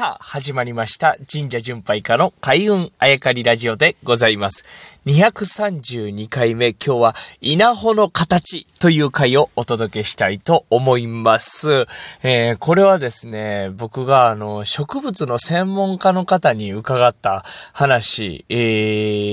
[0.00, 1.18] さあ、始まりました。
[1.30, 4.98] 神社巡拝家の開運あやかりラジオでございます。
[5.04, 11.84] 232回目、今日は稲穂の形という回をお届けしたいと思います。
[12.22, 17.44] えー、これはですね、僕があの、植物の専門家の方に伺った
[17.74, 18.54] 話、え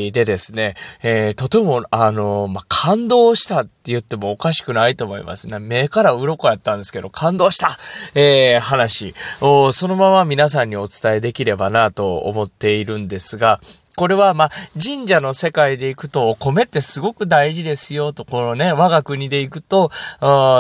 [0.09, 5.59] ー、でですね、えー、とてもあの、ま、感動したって言ってもおかしくないと思いますね。
[5.59, 7.69] 目から鱗やったんですけど、感動した、
[8.15, 13.61] えー、話をそのまま皆さんにお伝えできればなと思っているんですが、
[13.97, 19.89] これはま、神社の世界で行くと、お米ってすごく大事ですよと、このね、我が国で行くと、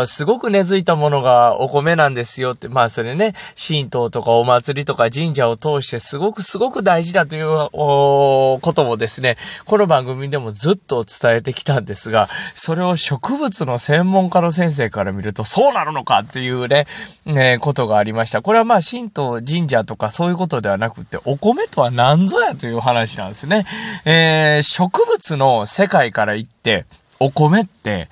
[0.07, 16.87] すごく根付いたものがお米なんですよって、まあそれね、神道とかお祭りとか神社を通してすごくすごく大事だということもですね、この番組でもずっと伝えてきたんですが、それを植物の専門家の先生から見ると、そうなるのかっていうね、
[17.27, 18.41] ね、ことがありました。
[18.41, 23.65] これはま神道、神社とかそういうことではなくて、お米とは何ぞやという話なんですんですね。
[24.05, 26.85] えー、植物の世界から言って、
[27.19, 28.09] お米って、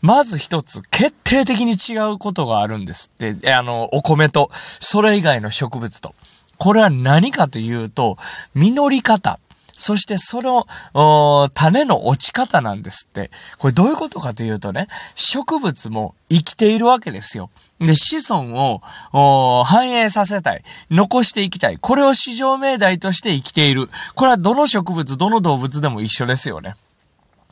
[0.00, 6.14] まず一つ決定的に違うことがあるんですって、あの、お米と、それ以外の植物と。
[6.56, 8.16] これは何かというと、
[8.54, 9.38] 実り方。
[9.74, 10.66] そしてその
[11.54, 13.30] 種の落ち方なんですって。
[13.58, 17.48] これどういうことかというとね、植物も生きているわけですよ。
[17.80, 18.80] で、子孫
[19.12, 20.62] を繁栄させたい。
[20.90, 21.78] 残していきたい。
[21.78, 23.88] これを市場命題として生きている。
[24.14, 26.74] これはどの植物、どの動物でも一緒ですよね。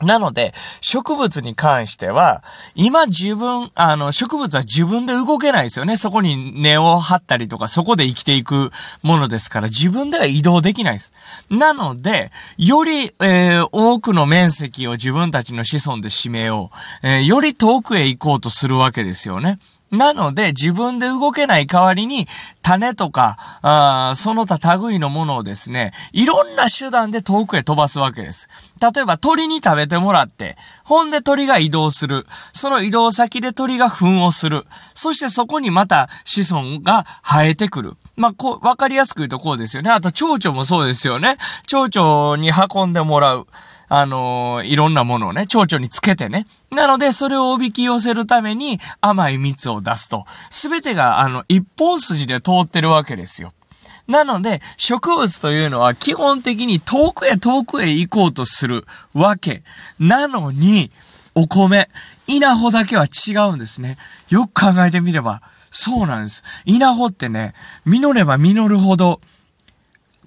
[0.03, 5.97] なので、植物に関しては、今自分、あの、植物は自分で動けないですよね。
[5.97, 8.71] そこに根を張ったりとか、そこで生きていく
[9.03, 11.15] ものですから、自分では移動できないです。
[11.49, 16.71] なので、より、えー、多くの面積を自分たちの子孫で占めよ
[17.03, 17.07] う。
[17.07, 19.59] えー、より遠くへ行こうとするわけですよね。
[19.91, 22.27] なので、自分で動けない代わりに、
[22.63, 23.37] 種とか、
[24.17, 28.49] その他類のものをですね、いろんな手段で遠くへ飛ばすわけです。
[28.81, 32.27] 例えば、鳥に食べてもらって、ほんで鳥が移動する。
[32.53, 34.67] その移動先で鳥が糞をする。
[34.95, 37.97] そしてそこにまた子孫が生えてくる。
[38.17, 39.91] まあ、こう、わかりやすく言うとこうですよね。
[39.91, 41.37] あと、蝶々もそうですよね。
[41.67, 43.47] 蝶々に運んでもらう。
[43.89, 46.47] あのー、いろんなものをね、蝶々につけてね。
[46.71, 50.25] なので、それをおびき寄せるために甘い蜜を出すと。
[50.51, 53.53] すべてが、あの、一本筋で通ってるわけですよ。
[54.09, 59.63] なので、植物というのは基本的に遠くへ遠くへ行こうとするわけ。
[59.99, 60.91] なのに、
[61.35, 61.89] お米、
[62.27, 63.99] 稲穂だけは違うんですね。
[64.31, 66.43] よく考えてみれば、そうなんです。
[66.65, 67.55] 稲穂ってね、
[67.85, 69.21] 実れば実るほど、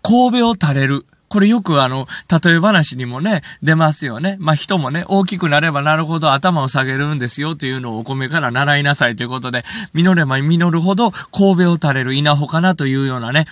[0.01, 1.05] 神戸を垂れる。
[1.29, 2.07] これよくあの、
[2.43, 4.35] 例え話にもね、出ますよね。
[4.39, 9.63] まあ、人もね、大きくなればなるほど頭を下げるんですよというのをお米から習いなさいということで、
[9.93, 13.45] 実れば実るほど神戸を垂れる稲穂かなというようなね、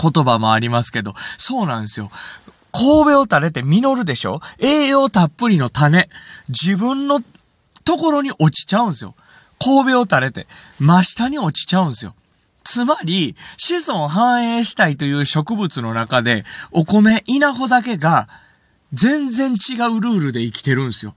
[0.00, 2.10] 言葉もありますけど、そうなんですよ。
[2.72, 4.40] 神戸を垂れて実るでしょ？
[4.58, 6.08] 栄養たっぷりの種。
[6.48, 7.20] 自分の
[7.84, 9.14] ところに落ちちゃうんですよ。
[9.58, 10.46] 神戸を垂れて、
[10.78, 12.14] 真下に落ちちゃうんですよ。
[12.64, 18.28] つまり、子孫繁栄したいという植物の中で、お米、稲穂だけが、
[18.92, 21.14] 全然違うルールで生きてるんですよ。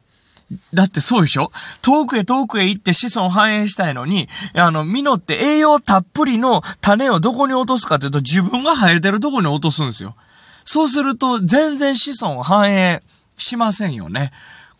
[0.74, 1.52] だってそうでしょ？
[1.81, 10.16] 遠くへ遠くへ行って子孫繁栄したいのに、あの、実って栄養たっぷりの種をどこに落とすかというと自分が生えてるとこに落とすんですよ。
[10.66, 13.02] そうすると全然子孫繁栄
[13.38, 14.31] しませんよね。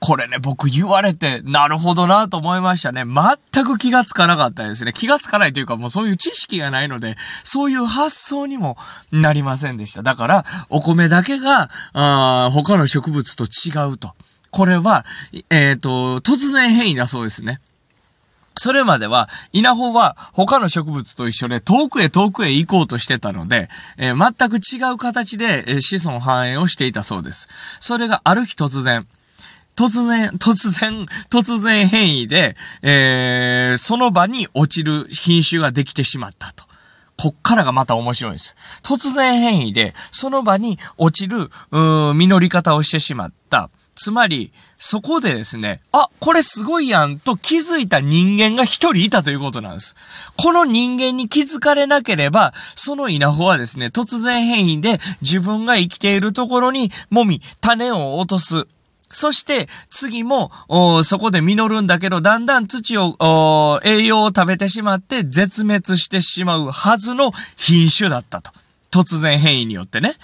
[0.06, 3.06] これね、僕言われて、なるほどなと思いましたね。
[3.06, 4.92] 全く気がつかなかったですね。
[4.92, 7.16] 気がつかないというか、もうそういう知識がないので、
[7.46, 8.76] そういう発想にも
[9.14, 10.04] なりませんでした。
[10.04, 14.14] だから、お米だけが、あ他の植物と違うと。
[14.52, 15.06] これは、
[15.50, 17.62] えっ、ー、と、突然変異だそうですね。
[18.58, 27.48] それまでは、稲穂は他の植物と一緒で遠くへ遠くへ行こうとしてたので、えー、全く違う形で、え子孫繁栄をしていたそうです。
[27.80, 29.08] それがある日突然、
[29.76, 36.66] 突然、突然、突然変異で、えー、その場に落ちる品種ができてしまったと。
[37.18, 38.56] こっからがまた面白いんです。
[38.84, 43.70] 突然変異で、その場に落ちる、う実り方をしてしまった。
[43.96, 49.96] つまり、そこでですね、あ、これすごいやんと気づいた人間が一人いたということなんです。
[50.38, 58.68] この人間に気づかれなければ、その稲穂はですね、突然変異で自分が生きているところにもみ、種を落とす。
[59.14, 60.52] そして次も
[61.04, 68.52] そこで実るんだけど、だんだん土を栄養を食べてしまって絶滅してしまうはずの品種だったと。
[68.92, 70.16] 突然変異によってね。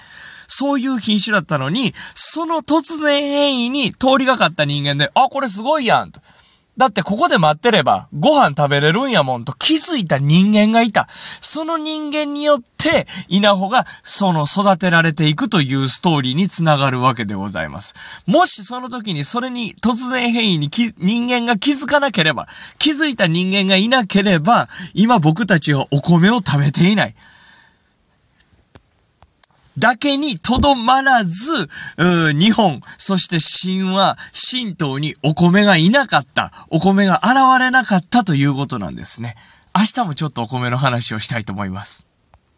[0.48, 6.20] そういう品種だったのに、その突然変異に通りがかった人間で、あ、これすごいやんと。
[6.80, 11.10] だってここで待ってればご飯食べれるんやもんと気づいた人間がいた。
[11.10, 18.24] その人間によって稲穂がその育てられていくというストーリーにつながるわけでございます。
[18.28, 22.48] もしその時にそれに突然変異に人間が気づかなければ、
[22.78, 27.16] 気づいた人間がいなければ、今僕たちはお米を食べていない。
[29.80, 31.52] だけにとどまらず、
[32.34, 34.18] 日本、そして神話、
[34.52, 39.36] 神道にお米がいなかった、お米が現れなかったということなんですね。
[39.76, 42.09] 明日もちょっとお米の話をしたいと思います。